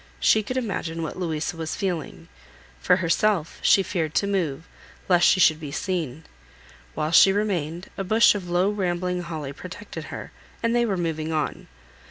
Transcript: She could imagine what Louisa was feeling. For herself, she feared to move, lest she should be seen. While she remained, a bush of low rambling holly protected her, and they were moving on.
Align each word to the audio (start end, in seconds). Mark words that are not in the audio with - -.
She 0.19 0.41
could 0.41 0.57
imagine 0.57 1.03
what 1.03 1.19
Louisa 1.19 1.55
was 1.55 1.75
feeling. 1.75 2.27
For 2.79 2.95
herself, 2.95 3.59
she 3.61 3.83
feared 3.83 4.15
to 4.15 4.25
move, 4.25 4.67
lest 5.07 5.27
she 5.27 5.39
should 5.39 5.59
be 5.59 5.71
seen. 5.71 6.23
While 6.95 7.11
she 7.11 7.31
remained, 7.31 7.91
a 7.99 8.03
bush 8.03 8.33
of 8.33 8.49
low 8.49 8.71
rambling 8.71 9.21
holly 9.21 9.53
protected 9.53 10.05
her, 10.05 10.31
and 10.63 10.75
they 10.75 10.87
were 10.87 10.97
moving 10.97 11.31
on. 11.31 11.67